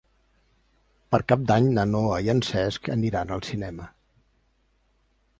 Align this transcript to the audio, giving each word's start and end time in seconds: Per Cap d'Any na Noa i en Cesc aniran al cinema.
Per 1.15 1.17
Cap 1.31 1.43
d'Any 1.51 1.67
na 1.75 1.83
Noa 1.89 2.15
i 2.27 2.31
en 2.33 2.41
Cesc 2.47 2.89
aniran 2.95 3.33
al 3.35 3.43
cinema. 3.49 3.85